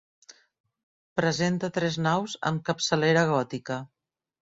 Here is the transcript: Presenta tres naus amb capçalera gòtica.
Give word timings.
Presenta 1.21 1.71
tres 1.77 2.01
naus 2.07 2.37
amb 2.53 2.67
capçalera 2.73 3.29
gòtica. 3.37 3.83